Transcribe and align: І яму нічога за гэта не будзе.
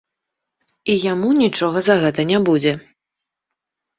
І 0.93 0.93
яму 1.11 1.29
нічога 1.43 1.83
за 1.87 1.95
гэта 2.03 2.21
не 2.31 2.37
будзе. 2.47 2.71